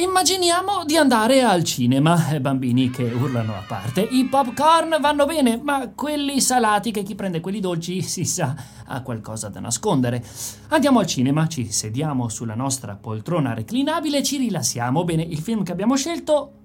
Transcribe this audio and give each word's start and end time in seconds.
Immaginiamo 0.00 0.86
di 0.86 0.96
andare 0.96 1.42
al 1.42 1.62
cinema, 1.62 2.16
bambini 2.40 2.88
che 2.88 3.02
urlano 3.02 3.54
a 3.54 3.62
parte. 3.68 4.00
I 4.00 4.24
popcorn 4.30 4.96
vanno 4.98 5.26
bene, 5.26 5.60
ma 5.62 5.90
quelli 5.94 6.40
salati 6.40 6.90
che 6.90 7.02
chi 7.02 7.14
prende 7.14 7.40
quelli 7.40 7.60
dolci 7.60 8.00
si 8.02 8.24
sa 8.24 8.56
ha 8.86 9.02
qualcosa 9.02 9.50
da 9.50 9.60
nascondere. 9.60 10.24
Andiamo 10.68 11.00
al 11.00 11.06
cinema, 11.06 11.46
ci 11.48 11.70
sediamo 11.70 12.30
sulla 12.30 12.54
nostra 12.54 12.96
poltrona 12.96 13.52
reclinabile 13.52 14.22
ci 14.22 14.38
rilassiamo. 14.38 15.04
Bene, 15.04 15.22
il 15.22 15.38
film 15.38 15.64
che 15.64 15.72
abbiamo 15.72 15.96
scelto 15.96 16.59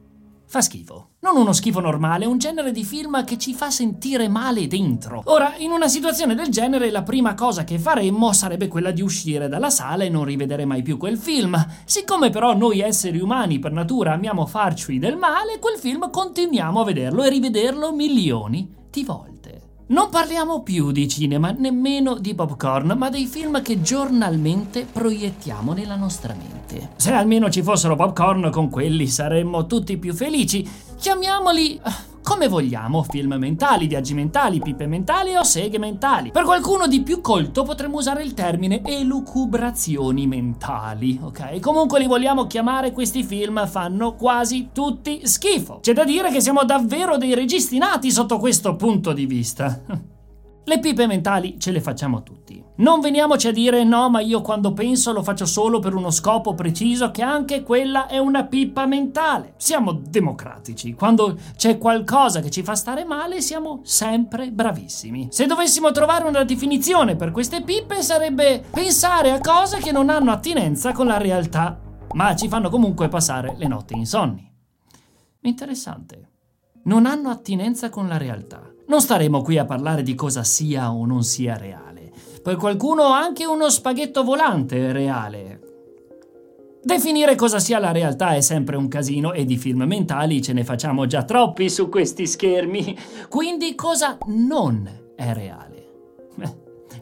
fa 0.48 0.62
schifo. 0.62 1.10
Non 1.20 1.38
uno 1.38 1.54
schifo 1.54 1.80
normale, 1.80 2.26
un 2.26 2.38
genere 2.38 2.72
di 2.72 2.84
film 2.84 3.24
che 3.24 3.38
ci 3.38 3.54
fa 3.54 3.70
sentire 3.70 4.28
male 4.28 4.68
dentro. 4.68 5.22
Ora, 5.26 5.56
in 5.58 5.72
una 5.72 5.88
situazione 5.88 6.36
del 6.36 6.50
genere, 6.50 6.92
la 6.92 7.04
prima 7.04 7.34
cosa 7.34 7.64
che 7.64 7.80
faremmo 7.80 8.32
sarebbe 8.34 8.68
quella 8.68 8.92
di 8.92 9.02
uscire 9.02 9.48
dalla 9.48 9.70
sala 9.70 10.04
e 10.04 10.10
non 10.10 10.24
rivedere 10.24 10.66
mai 10.66 10.82
più 10.82 10.98
quel 10.98 11.18
film. 11.18 11.56
Siccome 11.86 12.30
però 12.30 12.56
noi 12.56 12.80
esseri 12.80 13.20
umani 13.20 13.60
per 13.60 13.72
natura 13.72 14.14
amiamo 14.14 14.46
farci 14.46 15.00
del 15.00 15.18
male, 15.18 15.60
quel 15.60 15.78
film 15.78 16.10
continuiamo 16.10 16.82
a 16.82 16.86
vederlo 16.86 17.24
e 17.24 17.30
rivederlo 17.30 17.94
milioni 17.94 18.70
di 18.90 19.04
volte. 19.04 19.35
Non 19.88 20.10
parliamo 20.10 20.64
più 20.64 20.92
di 20.92 21.08
cinema, 21.08 21.52
nemmeno 21.52 22.18
di 22.18 22.34
popcorn, 22.34 22.96
ma 22.98 23.12
dei 23.12 23.28
film 23.28 23.62
che 23.62 23.82
giornalmente 23.82 24.84
proiettiamo 24.92 25.74
nella 25.74 25.96
nostra 25.96 26.34
mente. 26.34 26.90
Se 26.96 27.12
almeno 27.12 27.52
ci 27.52 27.62
fossero 27.62 27.96
popcorn, 27.96 28.50
con 28.50 28.72
quelli 28.72 29.06
saremmo 29.06 29.68
tutti 29.68 29.98
più 29.98 30.16
felici. 30.16 30.68
Chiamiamoli 30.98 31.80
ah, 31.84 31.94
come 32.26 32.48
vogliamo, 32.48 33.04
film 33.04 33.36
mentali, 33.36 33.86
viaggi 33.86 34.16
mentali, 34.16 34.60
pippe 34.60 34.88
mentali 34.88 35.36
o 35.36 35.44
seghe 35.44 35.78
mentali. 35.78 36.32
Per 36.32 36.44
qualcuno 36.44 36.88
di 36.88 37.04
più 37.04 37.22
colto 37.22 37.62
potremmo 37.62 37.98
usare 37.98 38.24
il 38.24 38.34
termine 38.34 38.82
elucubrazioni 38.84 40.26
mentali, 40.26 41.20
ok? 41.22 41.60
Comunque 41.60 42.00
li 42.00 42.08
vogliamo 42.08 42.48
chiamare, 42.48 42.92
questi 42.92 43.24
film 43.24 43.68
fanno 43.68 44.16
quasi 44.16 44.70
tutti 44.74 45.22
schifo. 45.28 45.78
C'è 45.82 45.94
da 45.94 46.04
dire 46.04 46.32
che 46.32 46.42
siamo 46.42 46.64
davvero 46.64 47.18
dei 47.18 47.36
registi 47.36 47.78
nati 47.78 48.10
sotto 48.10 48.40
questo 48.40 48.76
punto 48.76 49.14
di 49.14 49.28
vista. 49.28 49.84
Le 50.68 50.80
pipe 50.80 51.06
mentali 51.06 51.60
ce 51.60 51.70
le 51.70 51.80
facciamo 51.80 52.24
tutti. 52.24 52.64
Non 52.78 53.00
veniamoci 53.00 53.48
a 53.48 53.52
dire 53.52 53.84
no, 53.84 54.10
ma 54.10 54.20
io 54.20 54.42
quando 54.42 54.74
penso 54.74 55.14
lo 55.14 55.22
faccio 55.22 55.46
solo 55.46 55.78
per 55.78 55.94
uno 55.94 56.10
scopo 56.10 56.56
preciso, 56.56 57.12
che 57.12 57.22
anche 57.22 57.62
quella 57.62 58.08
è 58.08 58.18
una 58.18 58.46
pippa 58.46 58.88
mentale. 58.88 59.54
Siamo 59.58 59.94
democratici. 59.94 60.96
Quando 60.96 61.38
c'è 61.56 61.78
qualcosa 61.78 62.40
che 62.42 62.50
ci 62.50 62.64
fa 62.64 62.74
stare 62.74 63.06
male, 63.06 63.42
siamo 63.42 63.82
sempre 63.84 64.50
bravissimi. 64.50 65.28
Se 65.30 65.46
dovessimo 65.46 65.92
trovare 65.92 66.28
una 66.28 66.44
definizione 66.44 67.16
per 67.16 67.30
queste 67.30 67.62
pippe, 67.62 68.02
sarebbe 68.02 68.64
pensare 68.72 69.32
a 69.32 69.40
cose 69.40 69.78
che 69.78 69.92
non 69.92 70.10
hanno 70.10 70.32
attinenza 70.32 70.94
con 70.94 71.06
la 71.06 71.18
realtà, 71.18 71.80
ma 72.14 72.36
ci 72.36 72.48
fanno 72.48 72.70
comunque 72.72 73.08
passare 73.08 73.54
le 73.56 73.68
notti 73.68 73.94
insonni. 73.94 74.52
Interessante. 75.42 76.30
Non 76.86 77.06
hanno 77.06 77.30
attinenza 77.30 77.90
con 77.90 78.08
la 78.08 78.18
realtà. 78.18 78.74
Non 78.88 79.02
staremo 79.02 79.42
qui 79.42 79.58
a 79.58 79.66
parlare 79.66 80.04
di 80.04 80.14
cosa 80.16 80.44
sia 80.44 80.92
o 80.92 81.06
non 81.06 81.24
sia 81.24 81.58
reale. 81.58 82.12
Per 82.42 82.56
qualcuno 82.56 83.06
anche 83.06 83.46
uno 83.46 83.70
spaghetto 83.70 84.24
volante 84.24 84.90
è 84.90 84.92
reale. 84.92 85.60
Definire 86.84 87.34
cosa 87.34 87.58
sia 87.58 87.80
la 87.80 87.92
realtà 87.92 88.36
è 88.36 88.42
sempre 88.42 88.76
un 88.76 88.88
casino 88.88 89.34
e 89.34 89.44
di 89.44 89.58
film 89.58 89.82
mentali 89.86 90.40
ce 90.40 90.54
ne 90.54 90.64
facciamo 90.64 91.08
già 91.08 91.24
troppi 91.24 91.68
su 91.68 91.90
questi 91.90 92.28
schermi. 92.28 92.96
Quindi 93.28 93.74
cosa 93.74 94.20
non 94.28 94.88
è 95.16 95.34
reale? 95.34 95.88
Beh, 96.36 96.56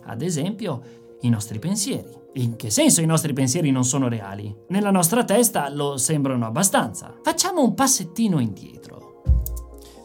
ad 0.06 0.22
esempio, 0.22 0.82
i 1.20 1.30
nostri 1.30 1.60
pensieri. 1.60 2.22
In 2.36 2.56
che 2.56 2.70
senso 2.70 3.02
i 3.02 3.06
nostri 3.06 3.34
pensieri 3.34 3.72
non 3.72 3.84
sono 3.84 4.08
reali? 4.08 4.56
Nella 4.70 4.90
nostra 4.90 5.26
testa 5.26 5.70
lo 5.70 5.98
sembrano 5.98 6.46
abbastanza. 6.46 7.14
Facciamo 7.22 7.62
un 7.62 7.74
passettino 7.74 8.40
indietro. 8.40 9.03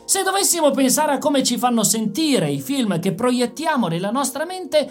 Se 0.08 0.22
dovessimo 0.22 0.70
pensare 0.70 1.12
a 1.12 1.18
come 1.18 1.42
ci 1.42 1.58
fanno 1.58 1.82
sentire 1.82 2.50
i 2.50 2.62
film 2.62 2.98
che 2.98 3.12
proiettiamo 3.12 3.88
nella 3.88 4.10
nostra 4.10 4.46
mente, 4.46 4.90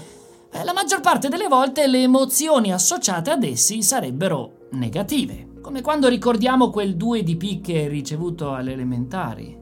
eh, 0.51 0.63
la 0.63 0.73
maggior 0.73 1.01
parte 1.01 1.27
delle 1.27 1.47
volte 1.47 1.87
le 1.87 2.03
emozioni 2.03 2.71
associate 2.71 3.31
ad 3.31 3.43
essi 3.43 3.81
sarebbero 3.81 4.67
negative, 4.73 5.53
come 5.59 5.81
quando 5.81 6.07
ricordiamo 6.07 6.69
quel 6.69 6.95
2 6.95 7.23
di 7.23 7.35
picche 7.35 7.87
ricevuto 7.87 8.53
alle 8.53 8.73
elementari. 8.73 9.57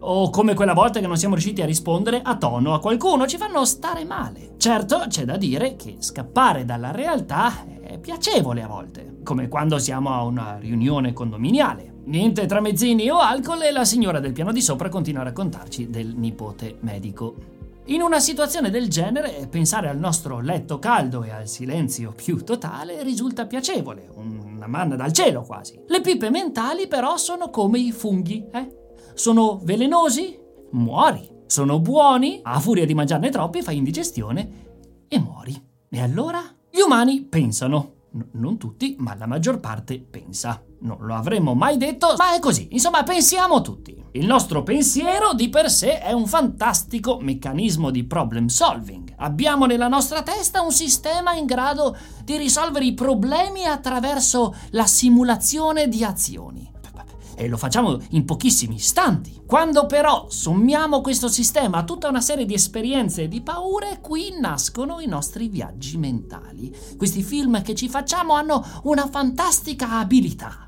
O 0.00 0.28
come 0.28 0.54
quella 0.54 0.74
volta 0.74 0.98
che 0.98 1.06
non 1.06 1.16
siamo 1.16 1.34
riusciti 1.34 1.62
a 1.62 1.66
rispondere 1.66 2.20
a 2.20 2.36
tono 2.36 2.74
a 2.74 2.80
qualcuno, 2.80 3.28
ci 3.28 3.36
fanno 3.36 3.64
stare 3.64 4.04
male. 4.04 4.54
Certo, 4.56 5.04
c'è 5.06 5.24
da 5.24 5.36
dire 5.36 5.76
che 5.76 5.98
scappare 6.00 6.64
dalla 6.64 6.90
realtà 6.90 7.64
piacevole 8.04 8.60
a 8.60 8.66
volte, 8.66 9.20
come 9.22 9.48
quando 9.48 9.78
siamo 9.78 10.10
a 10.10 10.24
una 10.24 10.58
riunione 10.58 11.14
condominiale. 11.14 12.02
Niente 12.04 12.44
tramezzini 12.44 13.08
o 13.08 13.16
alcol 13.16 13.62
e 13.62 13.72
la 13.72 13.86
signora 13.86 14.20
del 14.20 14.34
piano 14.34 14.52
di 14.52 14.60
sopra 14.60 14.90
continua 14.90 15.22
a 15.22 15.24
raccontarci 15.24 15.88
del 15.88 16.14
nipote 16.14 16.76
medico. 16.80 17.34
In 17.86 18.02
una 18.02 18.20
situazione 18.20 18.68
del 18.68 18.88
genere, 18.88 19.48
pensare 19.48 19.88
al 19.88 19.98
nostro 19.98 20.40
letto 20.40 20.78
caldo 20.78 21.22
e 21.22 21.30
al 21.30 21.48
silenzio 21.48 22.12
più 22.14 22.44
totale 22.44 23.02
risulta 23.02 23.46
piacevole, 23.46 24.06
una 24.14 24.66
manna 24.66 24.96
dal 24.96 25.12
cielo 25.12 25.40
quasi. 25.40 25.80
Le 25.86 26.02
pipe 26.02 26.28
mentali 26.28 26.86
però 26.86 27.16
sono 27.16 27.48
come 27.48 27.78
i 27.78 27.90
funghi, 27.90 28.44
eh? 28.52 28.68
Sono 29.14 29.58
velenosi? 29.62 30.38
Muori. 30.72 31.26
Sono 31.46 31.80
buoni? 31.80 32.40
A 32.42 32.60
furia 32.60 32.84
di 32.84 32.92
mangiarne 32.92 33.30
troppi 33.30 33.62
fai 33.62 33.78
indigestione 33.78 34.50
e 35.08 35.18
muori. 35.18 35.58
E 35.88 36.02
allora? 36.02 36.42
Gli 36.70 36.80
umani 36.80 37.22
pensano. 37.22 37.93
Non 38.32 38.58
tutti, 38.58 38.94
ma 38.98 39.16
la 39.16 39.26
maggior 39.26 39.58
parte 39.58 39.98
pensa. 39.98 40.62
Non 40.80 40.98
lo 41.00 41.14
avremmo 41.14 41.54
mai 41.54 41.76
detto, 41.76 42.14
ma 42.16 42.34
è 42.34 42.38
così. 42.38 42.68
Insomma, 42.70 43.02
pensiamo 43.02 43.60
tutti. 43.60 44.02
Il 44.12 44.26
nostro 44.26 44.62
pensiero 44.62 45.34
di 45.34 45.48
per 45.48 45.68
sé 45.68 45.98
è 45.98 46.12
un 46.12 46.26
fantastico 46.26 47.18
meccanismo 47.20 47.90
di 47.90 48.04
problem 48.04 48.46
solving. 48.46 49.12
Abbiamo 49.16 49.66
nella 49.66 49.88
nostra 49.88 50.22
testa 50.22 50.62
un 50.62 50.70
sistema 50.70 51.34
in 51.34 51.46
grado 51.46 51.96
di 52.22 52.36
risolvere 52.36 52.84
i 52.84 52.94
problemi 52.94 53.64
attraverso 53.64 54.54
la 54.70 54.86
simulazione 54.86 55.88
di 55.88 56.04
azioni 56.04 56.73
e 57.36 57.48
lo 57.48 57.56
facciamo 57.56 58.00
in 58.10 58.24
pochissimi 58.24 58.76
istanti. 58.76 59.42
Quando 59.46 59.86
però 59.86 60.26
sommiamo 60.28 61.00
questo 61.00 61.28
sistema 61.28 61.78
a 61.78 61.84
tutta 61.84 62.08
una 62.08 62.20
serie 62.20 62.46
di 62.46 62.54
esperienze 62.54 63.22
e 63.22 63.28
di 63.28 63.40
paure, 63.40 63.98
qui 64.00 64.36
nascono 64.38 65.00
i 65.00 65.06
nostri 65.06 65.48
viaggi 65.48 65.96
mentali. 65.98 66.74
Questi 66.96 67.22
film 67.22 67.62
che 67.62 67.74
ci 67.74 67.88
facciamo 67.88 68.34
hanno 68.34 68.64
una 68.84 69.08
fantastica 69.08 69.98
abilità 69.98 70.64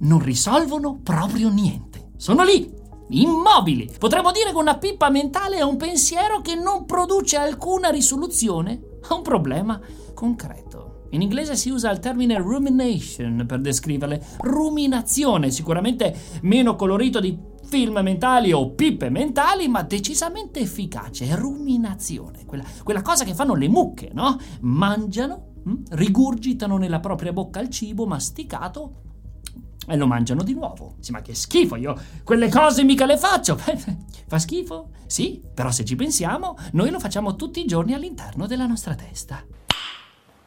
non 0.00 0.22
risolvono 0.22 1.00
proprio 1.02 1.48
niente. 1.48 2.12
Sono 2.16 2.44
lì, 2.44 2.72
immobili. 3.08 3.90
Potremmo 3.98 4.30
dire 4.30 4.50
che 4.50 4.56
una 4.56 4.78
pippa 4.78 5.10
mentale 5.10 5.56
è 5.56 5.62
un 5.62 5.76
pensiero 5.76 6.40
che 6.40 6.54
non 6.54 6.84
produce 6.86 7.36
alcuna 7.36 7.90
risoluzione 7.90 8.80
a 9.08 9.14
un 9.14 9.22
problema 9.22 9.80
concreto. 10.14 10.69
In 11.10 11.22
inglese 11.22 11.56
si 11.56 11.70
usa 11.70 11.90
il 11.90 11.98
termine 11.98 12.38
rumination 12.38 13.44
per 13.46 13.60
descriverle. 13.60 14.24
Ruminazione, 14.38 15.50
sicuramente 15.50 16.14
meno 16.42 16.76
colorito 16.76 17.20
di 17.20 17.36
film 17.64 18.00
mentali 18.02 18.52
o 18.52 18.70
pippe 18.70 19.10
mentali, 19.10 19.68
ma 19.68 19.82
decisamente 19.82 20.60
efficace. 20.60 21.34
Ruminazione, 21.34 22.44
quella, 22.44 22.64
quella 22.82 23.02
cosa 23.02 23.24
che 23.24 23.34
fanno 23.34 23.54
le 23.54 23.68
mucche, 23.68 24.10
no? 24.12 24.38
Mangiano, 24.60 25.54
hm? 25.64 25.74
rigurgitano 25.90 26.76
nella 26.76 27.00
propria 27.00 27.32
bocca 27.32 27.60
il 27.60 27.70
cibo 27.70 28.06
masticato 28.06 29.02
e 29.86 29.96
lo 29.96 30.06
mangiano 30.06 30.42
di 30.42 30.54
nuovo. 30.54 30.96
Sì, 31.00 31.10
ma 31.10 31.22
che 31.22 31.34
schifo, 31.34 31.76
io 31.76 31.96
quelle 32.22 32.48
cose 32.48 32.84
mica 32.84 33.06
le 33.06 33.18
faccio. 33.18 33.56
Fa 34.26 34.38
schifo? 34.38 34.90
Sì, 35.06 35.42
però 35.52 35.72
se 35.72 35.84
ci 35.84 35.96
pensiamo, 35.96 36.56
noi 36.72 36.90
lo 36.90 37.00
facciamo 37.00 37.34
tutti 37.34 37.60
i 37.60 37.66
giorni 37.66 37.94
all'interno 37.94 38.46
della 38.46 38.66
nostra 38.66 38.94
testa. 38.94 39.44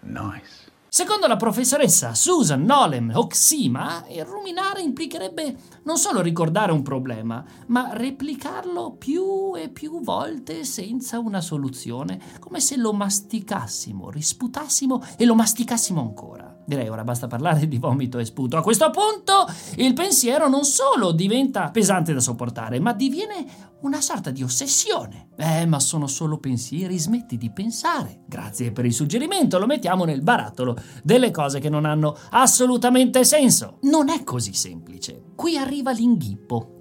Nice. 0.03 0.72
Secondo 0.94 1.25
la 1.25 1.38
professoressa 1.38 2.14
Susan 2.14 2.62
Nolem 2.62 3.14
Oxima, 3.16 4.05
il 4.09 4.23
ruminare 4.23 4.84
implicherebbe 4.84 5.55
non 5.85 5.97
solo 5.97 6.22
ricordare 6.22 6.72
un 6.72 6.84
problema, 6.84 7.44
ma 7.67 7.90
replicarlo 7.94 8.91
più 8.91 9.55
e 9.55 9.70
più 9.70 10.02
volte 10.02 10.64
senza 10.66 11.17
una 11.17 11.41
soluzione, 11.41 12.22
come 12.38 12.59
se 12.59 12.78
lo 12.78 12.94
masticassimo, 12.94 14.11
risputassimo 14.11 15.03
e 15.17 15.26
lo 15.26 15.34
masticassimo 15.34 16.00
ancora. 16.00 16.42
Direi 16.66 16.88
ora 16.88 17.04
basta 17.04 17.28
parlare 17.28 17.68
di 17.68 17.78
vomito 17.78 18.20
e 18.20 18.26
sputo. 18.26 18.58
A 18.58 18.62
questo 18.62 18.90
punto 18.90 19.46
il 19.76 19.94
pensiero 19.94 20.48
non 20.48 20.64
solo 20.64 21.12
diventa 21.12 21.70
pesante 21.72 22.14
da 22.14 22.20
sopportare, 22.20 22.80
ma 22.80 22.94
diviene 22.94 23.46
una 23.82 24.00
sorta 24.00 24.32
di 24.32 24.44
ossessione. 24.44 25.30
Eh, 25.36 25.66
ma 25.66 25.80
sono 25.80 26.08
solo 26.08 26.38
pensieri, 26.38 26.98
smetti 26.98 27.38
di 27.38 27.52
pensare. 27.52 28.22
Grazie 28.28 28.72
per 28.72 28.86
il 28.86 28.94
suggerimento, 28.94 29.60
lo 29.60 29.66
mettiamo 29.66 30.06
nel 30.06 30.22
barattolo 30.22 30.78
delle 31.04 31.32
cose 31.32 31.60
che 31.60 31.70
non 31.70 31.86
hanno 31.86 32.16
assolutamente 32.30 33.26
senso. 33.26 33.80
Non 33.82 34.10
è 34.10 34.24
così 34.24 34.54
semplice. 34.54 35.22
Qui 35.36 35.58
arriva 35.58 35.92
l'inghippo. 35.92 36.78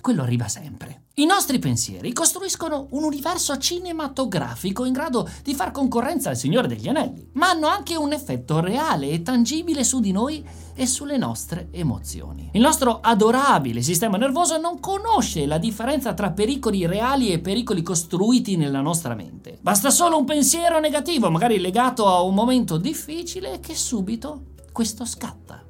Quello 0.00 0.22
arriva 0.22 0.48
sempre. 0.48 1.04
I 1.20 1.26
nostri 1.26 1.58
pensieri 1.58 2.14
costruiscono 2.14 2.86
un 2.92 3.04
universo 3.04 3.58
cinematografico 3.58 4.86
in 4.86 4.94
grado 4.94 5.28
di 5.42 5.52
far 5.54 5.70
concorrenza 5.70 6.30
al 6.30 6.36
Signore 6.38 6.66
degli 6.66 6.88
Anelli, 6.88 7.28
ma 7.32 7.50
hanno 7.50 7.66
anche 7.66 7.94
un 7.94 8.14
effetto 8.14 8.58
reale 8.60 9.10
e 9.10 9.20
tangibile 9.20 9.84
su 9.84 10.00
di 10.00 10.12
noi 10.12 10.42
e 10.74 10.86
sulle 10.86 11.18
nostre 11.18 11.68
emozioni. 11.72 12.48
Il 12.54 12.62
nostro 12.62 13.00
adorabile 13.02 13.82
sistema 13.82 14.16
nervoso 14.16 14.56
non 14.56 14.80
conosce 14.80 15.44
la 15.44 15.58
differenza 15.58 16.14
tra 16.14 16.30
pericoli 16.30 16.86
reali 16.86 17.32
e 17.32 17.38
pericoli 17.38 17.82
costruiti 17.82 18.56
nella 18.56 18.80
nostra 18.80 19.14
mente. 19.14 19.58
Basta 19.60 19.90
solo 19.90 20.16
un 20.16 20.24
pensiero 20.24 20.80
negativo, 20.80 21.30
magari 21.30 21.58
legato 21.58 22.08
a 22.08 22.22
un 22.22 22.32
momento 22.32 22.78
difficile, 22.78 23.60
che 23.60 23.74
subito 23.74 24.54
questo 24.72 25.04
scatta. 25.04 25.62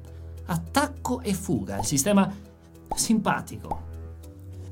Attacco 0.45 1.19
e 1.19 1.33
fuga, 1.33 1.77
il 1.79 1.85
sistema 1.85 2.33
simpatico. 2.95 3.90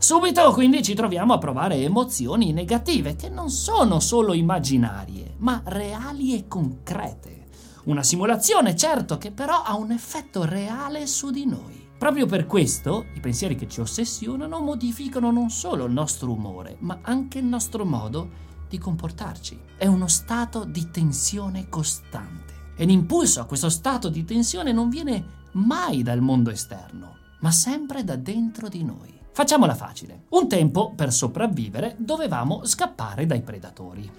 Subito 0.10 0.52
quindi 0.54 0.82
ci 0.82 0.96
troviamo 0.96 1.34
a 1.34 1.38
provare 1.38 1.76
emozioni 1.76 2.52
negative 2.52 3.16
che 3.16 3.30
non 3.30 3.52
sono 3.52 4.00
solo 4.00 4.34
immaginarie, 4.34 5.36
ma 5.38 5.62
reali 5.66 6.34
e 6.34 6.48
concrete. 6.48 7.46
Una 7.84 8.02
simulazione, 8.02 8.76
certo, 8.76 9.20
che 9.20 9.30
però 9.30 9.62
ha 9.62 9.76
un 9.76 9.92
effetto 9.92 10.46
reale 10.46 11.06
su 11.06 11.30
di 11.30 11.46
noi. 11.46 11.90
Proprio 11.96 12.26
per 12.26 12.48
questo 12.48 13.06
i 13.14 13.20
pensieri 13.20 13.54
che 13.54 13.68
ci 13.68 13.82
ossessionano 13.82 14.60
modificano 14.62 15.30
non 15.30 15.52
solo 15.52 15.86
il 15.86 15.92
nostro 15.92 16.32
umore, 16.32 16.78
ma 16.80 17.02
anche 17.04 17.38
il 17.38 17.46
nostro 17.46 17.86
modo 17.86 18.32
di 18.68 18.80
comportarci. 18.80 19.60
È 19.78 19.86
uno 19.86 20.08
stato 20.08 20.66
di 20.66 20.90
tensione 20.90 21.70
costante. 21.70 22.72
E 22.76 22.84
l'impulso 22.84 23.42
a 23.42 23.46
questo 23.46 23.70
stato 23.70 24.10
di 24.10 24.26
tensione 24.26 24.72
non 24.72 24.90
viene 24.90 25.24
mai 25.52 26.02
dal 26.02 26.22
mondo 26.22 26.50
esterno, 26.50 27.18
ma 27.42 27.52
sempre 27.52 28.04
da 28.04 28.16
dentro 28.16 28.70
di 28.70 28.84
noi. 28.84 29.19
Facciamola 29.40 29.74
facile. 29.74 30.24
Un 30.32 30.50
tempo, 30.50 30.92
per 30.94 31.14
sopravvivere, 31.14 31.96
dovevamo 31.98 32.66
scappare 32.66 33.26
dai 33.26 33.40
predatori. 33.40 34.12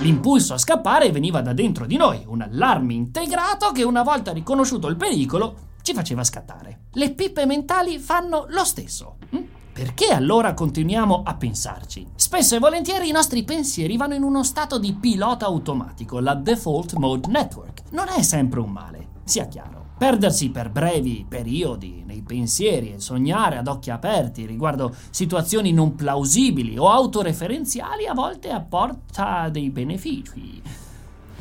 L'impulso 0.00 0.52
a 0.52 0.58
scappare 0.58 1.10
veniva 1.10 1.40
da 1.40 1.54
dentro 1.54 1.86
di 1.86 1.96
noi, 1.96 2.22
un 2.26 2.42
allarme 2.42 2.92
integrato 2.92 3.72
che 3.72 3.84
una 3.84 4.02
volta 4.02 4.32
riconosciuto 4.32 4.86
il 4.88 4.96
pericolo 4.96 5.54
ci 5.80 5.94
faceva 5.94 6.22
scattare. 6.24 6.80
Le 6.92 7.14
pippe 7.14 7.46
mentali 7.46 7.98
fanno 7.98 8.44
lo 8.50 8.64
stesso. 8.64 9.16
Hm? 9.30 9.38
Perché 9.72 10.12
allora 10.12 10.52
continuiamo 10.52 11.22
a 11.24 11.34
pensarci? 11.34 12.08
Spesso 12.14 12.56
e 12.56 12.58
volentieri 12.58 13.08
i 13.08 13.12
nostri 13.12 13.44
pensieri 13.44 13.96
vanno 13.96 14.12
in 14.12 14.24
uno 14.24 14.44
stato 14.44 14.78
di 14.78 14.92
pilota 14.92 15.46
automatico, 15.46 16.20
la 16.20 16.34
Default 16.34 16.92
Mode 16.96 17.28
Network. 17.28 17.84
Non 17.92 18.08
è 18.14 18.20
sempre 18.20 18.60
un 18.60 18.70
male, 18.70 19.08
sia 19.24 19.46
chiaro. 19.46 19.81
Perdersi 20.02 20.50
per 20.50 20.68
brevi 20.68 21.24
periodi 21.28 22.02
nei 22.04 22.22
pensieri 22.22 22.92
e 22.92 22.98
sognare 22.98 23.56
ad 23.56 23.68
occhi 23.68 23.88
aperti 23.88 24.46
riguardo 24.46 24.92
situazioni 25.10 25.70
non 25.72 25.94
plausibili 25.94 26.76
o 26.76 26.90
autoreferenziali 26.90 28.08
a 28.08 28.12
volte 28.12 28.50
apporta 28.50 29.48
dei 29.48 29.70
benefici. 29.70 30.60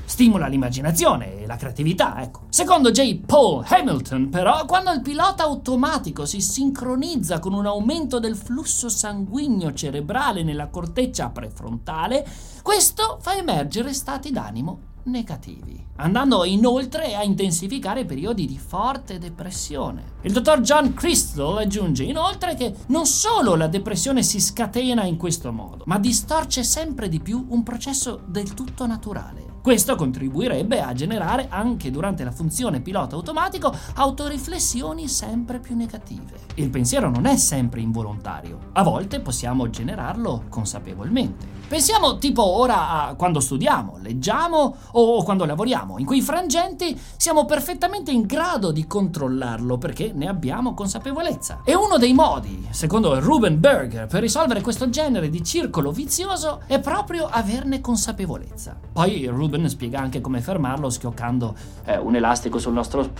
Stimola 0.05 0.45
l'immaginazione 0.45 1.39
e 1.39 1.47
la 1.47 1.55
creatività, 1.55 2.21
ecco. 2.21 2.41
Secondo 2.49 2.91
J. 2.91 3.21
Paul 3.25 3.65
Hamilton, 3.67 4.29
però, 4.29 4.65
quando 4.65 4.91
il 4.91 5.01
pilota 5.01 5.41
automatico 5.41 6.27
si 6.27 6.39
sincronizza 6.39 7.39
con 7.39 7.53
un 7.53 7.65
aumento 7.65 8.19
del 8.19 8.35
flusso 8.35 8.89
sanguigno 8.89 9.73
cerebrale 9.73 10.43
nella 10.43 10.67
corteccia 10.67 11.29
prefrontale, 11.29 12.23
questo 12.61 13.17
fa 13.21 13.35
emergere 13.35 13.91
stati 13.91 14.29
d'animo 14.29 14.90
negativi, 15.03 15.83
andando 15.97 16.43
inoltre 16.43 17.15
a 17.15 17.23
intensificare 17.23 18.05
periodi 18.05 18.45
di 18.45 18.57
forte 18.57 19.17
depressione. 19.17 20.13
Il 20.21 20.33
dottor 20.33 20.61
John 20.61 20.93
Crystal 20.93 21.57
aggiunge 21.57 22.03
inoltre 22.03 22.55
che 22.55 22.73
non 22.87 23.05
solo 23.05 23.55
la 23.55 23.67
depressione 23.67 24.23
si 24.23 24.39
scatena 24.39 25.03
in 25.03 25.17
questo 25.17 25.51
modo, 25.51 25.83
ma 25.87 25.99
distorce 25.99 26.63
sempre 26.63 27.09
di 27.09 27.19
più 27.19 27.45
un 27.49 27.63
processo 27.63 28.21
del 28.25 28.53
tutto 28.53 28.85
naturale. 28.85 29.51
Questo 29.61 29.95
contribuirebbe 29.95 30.81
a 30.81 30.91
generare 30.93 31.45
anche 31.49 31.91
durante 31.91 32.23
la 32.23 32.31
funzione 32.31 32.81
pilota 32.81 33.15
automatico 33.15 33.71
autoriflessioni 33.93 35.07
sempre 35.07 35.59
più 35.59 35.75
negative. 35.75 36.39
Il 36.55 36.71
pensiero 36.71 37.11
non 37.11 37.27
è 37.27 37.37
sempre 37.37 37.79
involontario, 37.79 38.57
a 38.73 38.81
volte 38.81 39.19
possiamo 39.19 39.69
generarlo 39.69 40.45
consapevolmente. 40.49 41.60
Pensiamo 41.71 42.17
tipo 42.17 42.43
ora 42.43 42.89
a 42.89 43.15
quando 43.15 43.39
studiamo, 43.39 43.99
leggiamo 44.01 44.75
o 44.91 45.23
quando 45.23 45.45
lavoriamo. 45.45 45.99
In 45.99 46.05
quei 46.05 46.21
frangenti 46.21 46.99
siamo 47.15 47.45
perfettamente 47.45 48.11
in 48.11 48.23
grado 48.23 48.73
di 48.73 48.85
controllarlo 48.85 49.77
perché 49.77 50.11
ne 50.13 50.27
abbiamo 50.27 50.73
consapevolezza. 50.73 51.61
E 51.63 51.73
uno 51.73 51.97
dei 51.97 52.11
modi, 52.11 52.67
secondo 52.71 53.17
Ruben 53.21 53.57
Berger, 53.57 54.05
per 54.07 54.19
risolvere 54.19 54.59
questo 54.59 54.89
genere 54.89 55.29
di 55.29 55.45
circolo 55.45 55.93
vizioso 55.93 56.63
è 56.67 56.81
proprio 56.81 57.25
averne 57.25 57.79
consapevolezza. 57.79 58.77
Poi 58.91 59.27
Ruben 59.27 59.69
spiega 59.69 60.01
anche 60.01 60.19
come 60.19 60.41
fermarlo 60.41 60.89
schioccando 60.89 61.55
eh, 61.85 61.97
un 61.97 62.13
elastico 62.17 62.59
sul 62.59 62.73
nostro 62.73 63.11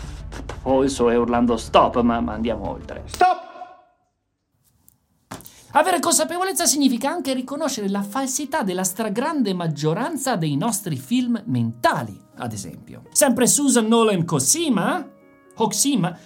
polso 0.62 1.10
e 1.10 1.16
urlando 1.16 1.56
stop, 1.56 2.02
ma, 2.02 2.20
ma 2.20 2.34
andiamo 2.34 2.70
oltre. 2.70 3.04
Stop! 3.06 3.41
Avere 5.74 6.00
consapevolezza 6.00 6.66
significa 6.66 7.10
anche 7.10 7.34
riconoscere 7.34 7.88
la 7.88 8.02
falsità 8.02 8.62
della 8.62 8.84
stragrande 8.84 9.54
maggioranza 9.54 10.36
dei 10.36 10.58
nostri 10.58 10.98
film 10.98 11.42
mentali, 11.46 12.20
ad 12.38 12.52
esempio. 12.52 13.04
Sempre 13.12 13.48
Susan 13.48 13.88
Nolan 13.88 14.26
Cosima, 14.26 15.10
Hoxima, 15.56 16.18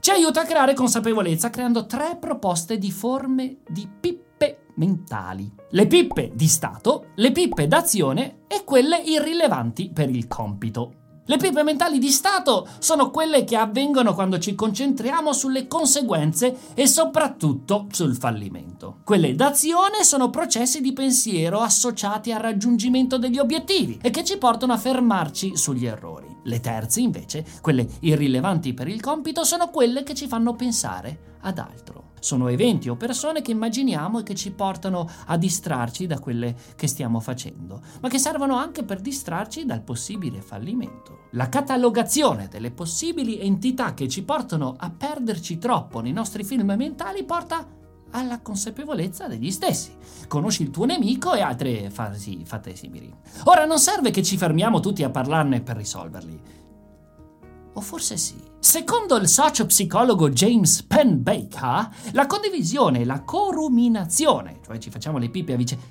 ci 0.00 0.10
aiuta 0.10 0.42
a 0.42 0.44
creare 0.44 0.72
consapevolezza 0.72 1.50
creando 1.50 1.84
tre 1.84 2.16
proposte 2.18 2.78
di 2.78 2.90
forme 2.90 3.58
di 3.68 3.86
pippe 4.00 4.68
mentali. 4.76 5.52
Le 5.70 5.86
pippe 5.86 6.32
di 6.34 6.46
stato, 6.46 7.08
le 7.16 7.32
pippe 7.32 7.68
d'azione 7.68 8.44
e 8.48 8.64
quelle 8.64 8.96
irrilevanti 8.96 9.90
per 9.92 10.08
il 10.08 10.26
compito. 10.26 11.03
Le 11.26 11.38
pippe 11.38 11.62
mentali 11.62 11.98
di 11.98 12.10
Stato 12.10 12.68
sono 12.80 13.10
quelle 13.10 13.44
che 13.44 13.56
avvengono 13.56 14.12
quando 14.12 14.38
ci 14.38 14.54
concentriamo 14.54 15.32
sulle 15.32 15.66
conseguenze 15.66 16.54
e 16.74 16.86
soprattutto 16.86 17.86
sul 17.90 18.14
fallimento. 18.14 18.98
Quelle 19.04 19.34
d'azione 19.34 20.04
sono 20.04 20.28
processi 20.28 20.82
di 20.82 20.92
pensiero 20.92 21.60
associati 21.60 22.30
al 22.30 22.42
raggiungimento 22.42 23.16
degli 23.16 23.38
obiettivi 23.38 23.98
e 24.02 24.10
che 24.10 24.22
ci 24.22 24.36
portano 24.36 24.74
a 24.74 24.78
fermarci 24.78 25.56
sugli 25.56 25.86
errori. 25.86 26.28
Le 26.42 26.60
terze, 26.60 27.00
invece, 27.00 27.42
quelle 27.62 27.88
irrilevanti 28.00 28.74
per 28.74 28.88
il 28.88 29.00
compito, 29.00 29.44
sono 29.44 29.68
quelle 29.68 30.02
che 30.02 30.12
ci 30.12 30.26
fanno 30.26 30.54
pensare 30.54 31.36
ad 31.40 31.56
altro. 31.56 32.03
Sono 32.24 32.48
eventi 32.48 32.88
o 32.88 32.96
persone 32.96 33.42
che 33.42 33.50
immaginiamo 33.50 34.20
e 34.20 34.22
che 34.22 34.34
ci 34.34 34.50
portano 34.50 35.06
a 35.26 35.36
distrarci 35.36 36.06
da 36.06 36.18
quelle 36.18 36.56
che 36.74 36.86
stiamo 36.86 37.20
facendo, 37.20 37.82
ma 38.00 38.08
che 38.08 38.18
servono 38.18 38.56
anche 38.56 38.82
per 38.82 39.02
distrarci 39.02 39.66
dal 39.66 39.82
possibile 39.82 40.40
fallimento. 40.40 41.24
La 41.32 41.50
catalogazione 41.50 42.48
delle 42.48 42.70
possibili 42.70 43.40
entità 43.40 43.92
che 43.92 44.08
ci 44.08 44.22
portano 44.22 44.74
a 44.74 44.90
perderci 44.90 45.58
troppo 45.58 46.00
nei 46.00 46.12
nostri 46.12 46.44
film 46.44 46.72
mentali 46.74 47.24
porta 47.24 47.68
alla 48.12 48.40
consapevolezza 48.40 49.26
degli 49.26 49.50
stessi. 49.50 49.94
Conosci 50.26 50.62
il 50.62 50.70
tuo 50.70 50.86
nemico 50.86 51.34
e 51.34 51.42
altre 51.42 51.90
fasi 51.90 52.40
fatte 52.46 52.74
simili. 52.74 53.14
Ora 53.44 53.66
non 53.66 53.78
serve 53.78 54.10
che 54.10 54.22
ci 54.22 54.38
fermiamo 54.38 54.80
tutti 54.80 55.02
a 55.02 55.10
parlarne 55.10 55.60
per 55.60 55.76
risolverli. 55.76 56.63
O 57.74 57.80
forse 57.80 58.16
sì. 58.16 58.34
Secondo 58.58 59.16
il 59.16 59.28
socio-psicologo 59.28 60.30
James 60.30 60.82
Penn-Baker, 60.82 61.90
la 62.12 62.26
condivisione 62.26 63.00
e 63.00 63.04
la 63.04 63.22
coruminazione, 63.22 64.60
cioè 64.64 64.78
ci 64.78 64.90
facciamo 64.90 65.18
le 65.18 65.28
pippe 65.28 65.52
a 65.52 65.56
vicenda. 65.56 65.84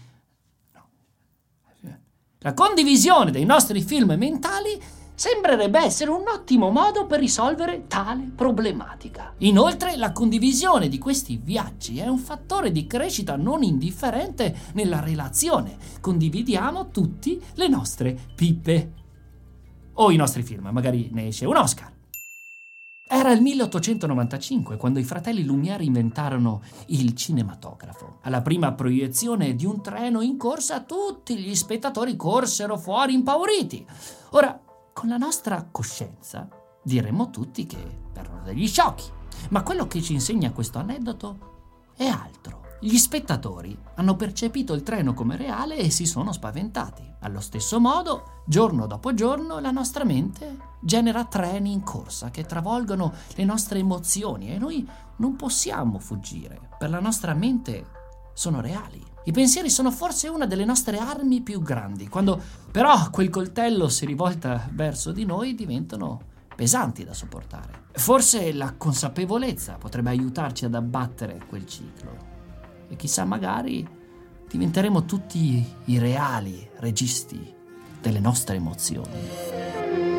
No. 0.74 2.00
La 2.40 2.54
condivisione 2.54 3.32
dei 3.32 3.46
nostri 3.46 3.82
film 3.82 4.16
mentali 4.18 4.82
sembrerebbe 5.16 5.80
essere 5.80 6.10
un 6.10 6.24
ottimo 6.28 6.70
modo 6.72 7.06
per 7.06 7.20
risolvere 7.20 7.86
tale 7.88 8.32
problematica. 8.36 9.34
Inoltre, 9.40 9.96
la 9.96 10.12
condivisione 10.12 10.90
di 10.90 10.98
questi 10.98 11.40
viaggi 11.42 12.00
è 12.00 12.08
un 12.08 12.18
fattore 12.18 12.72
di 12.72 12.88
crescita 12.88 13.36
non 13.36 13.64
indifferente 13.64 14.56
nella 14.74 15.00
relazione. 15.00 15.78
Condividiamo 16.02 16.90
tutti 16.90 17.42
le 17.54 17.68
nostre 17.68 18.18
pippe. 18.36 19.03
O 19.96 20.12
i 20.12 20.16
nostri 20.16 20.44
film, 20.44 20.70
magari 20.72 21.10
ne 21.12 21.28
esce 21.28 21.46
un 21.46 21.58
Oscar. 21.58 21.92
Era 23.06 23.32
il 23.32 23.42
1895 23.42 24.78
quando 24.78 24.98
i 24.98 25.04
fratelli 25.04 25.44
Lumière 25.44 25.84
inventarono 25.84 26.62
il 26.88 27.14
cinematografo. 27.14 28.18
Alla 28.22 28.42
prima 28.42 28.74
proiezione 28.74 29.54
di 29.56 29.66
un 29.66 29.84
treno 29.84 30.22
in 30.22 30.36
corsa 30.38 30.82
tutti 30.82 31.38
gli 31.38 31.54
spettatori 31.54 32.16
corsero 32.16 32.78
fuori 32.78 33.14
impauriti. 33.14 33.86
Ora, 34.32 34.60
con 34.94 35.10
la 35.10 35.18
nostra 35.18 35.68
coscienza 35.70 36.48
diremmo 36.84 37.30
tutti 37.30 37.68
che 37.68 38.00
erano 38.14 38.42
degli 38.44 38.68
sciocchi. 38.68 39.04
Ma 39.50 39.62
quello 39.62 39.86
che 39.86 40.02
ci 40.02 40.14
insegna 40.14 40.52
questo 40.52 40.80
aneddoto 40.80 41.92
è 41.96 42.06
altro. 42.06 42.63
Gli 42.84 42.98
spettatori 42.98 43.80
hanno 43.96 44.18
percepito 44.18 44.74
il 44.74 44.84
treno 44.84 45.14
come 45.14 45.38
reale 45.38 45.78
e 45.78 45.90
si 45.90 46.06
sono 46.06 46.34
spaventati. 46.34 47.02
Allo 47.22 47.40
stesso 47.40 47.80
modo, 47.80 48.42
giorno 48.46 48.88
dopo 48.88 49.14
giorno, 49.14 49.60
la 49.60 49.72
nostra 49.72 50.04
mente 50.04 50.58
genera 50.82 51.24
treni 51.24 51.72
in 51.72 51.82
corsa 51.82 52.30
che 52.30 52.44
travolgono 52.44 53.14
le 53.36 53.46
nostre 53.46 53.80
emozioni 53.80 54.54
e 54.54 54.58
noi 54.58 54.86
non 55.20 55.38
possiamo 55.38 55.98
fuggire. 55.98 56.60
Per 56.78 56.90
la 56.90 57.00
nostra 57.00 57.34
mente 57.34 57.86
sono 58.34 58.60
reali. 58.60 59.02
I 59.24 59.32
pensieri 59.32 59.70
sono 59.70 59.90
forse 59.90 60.28
una 60.28 60.46
delle 60.46 60.66
nostre 60.66 60.98
armi 60.98 61.40
più 61.40 61.62
grandi. 61.62 62.10
Quando 62.10 62.38
però 62.70 63.10
quel 63.12 63.30
coltello 63.30 63.88
si 63.88 64.06
rivolta 64.06 64.68
verso 64.74 65.14
di 65.14 65.24
noi 65.24 65.56
diventano 65.56 66.20
pesanti 66.54 67.06
da 67.06 67.14
sopportare. 67.14 67.84
Forse 67.94 68.52
la 68.52 68.74
consapevolezza 68.76 69.76
potrebbe 69.76 70.10
aiutarci 70.10 70.66
ad 70.66 70.76
abbattere 70.76 71.46
quel 71.48 71.66
ciclo. 71.66 72.33
E 72.94 72.96
chissà, 72.96 73.26
magari 73.26 73.88
diventeremo 74.48 75.04
tutti 75.06 75.66
i 75.86 75.98
reali 75.98 76.70
registi 76.78 77.52
delle 78.00 78.20
nostre 78.20 78.58
emozioni. 78.58 80.13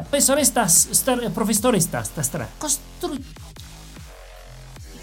Per... 0.00 0.08
professoressa, 0.08 0.66
professoressa, 1.32 2.02
sta, 2.02 2.22
sta, 2.22 2.48
costru... 2.56 3.16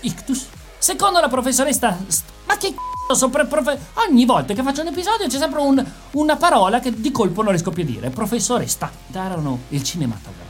Ictus. 0.02 0.48
Secondo 0.78 1.20
la 1.20 1.30
professoressa, 1.30 1.98
st- 2.08 2.24
ma 2.46 2.58
che 2.58 2.74
c***o 2.74 3.14
so 3.16 3.30
pre- 3.30 3.46
profe- 3.46 3.80
ogni 4.08 4.26
volta 4.26 4.54
che 4.54 4.62
faccio 4.62 4.82
un 4.82 4.88
episodio 4.88 5.28
c'è 5.28 5.38
sempre 5.38 5.60
un, 5.60 5.84
una 6.12 6.36
parola 6.36 6.80
che 6.80 6.94
di 6.94 7.12
colpo 7.12 7.42
non 7.42 7.52
riesco 7.52 7.72
più 7.72 7.84
a 7.84 7.86
dire. 7.86 8.10
Professoressa, 8.12 8.92
darono 9.08 9.62
il 9.70 9.84
cinematografo. 9.84 10.45